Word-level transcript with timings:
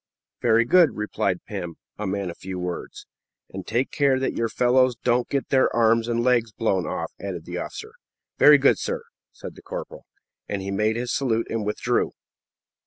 "Very 0.41 0.65
good," 0.65 0.97
replied 0.97 1.45
Pim, 1.45 1.75
a 1.99 2.07
man 2.07 2.31
of 2.31 2.37
few 2.37 2.57
words. 2.57 3.05
"And 3.51 3.67
take 3.67 3.91
care 3.91 4.17
that 4.17 4.33
your 4.35 4.49
fellows 4.49 4.95
don't 4.95 5.29
get 5.29 5.49
their 5.49 5.71
arms 5.75 6.07
and 6.07 6.23
legs 6.23 6.51
blown 6.51 6.87
off," 6.87 7.11
added 7.21 7.45
the 7.45 7.59
officer. 7.59 7.91
"Very 8.39 8.57
good, 8.57 8.79
sir," 8.79 9.03
said 9.31 9.53
the 9.53 9.61
corporal; 9.61 10.07
and 10.49 10.63
he 10.63 10.71
made 10.71 10.95
his 10.95 11.13
salute 11.13 11.45
and 11.51 11.63
withdrew. 11.67 12.13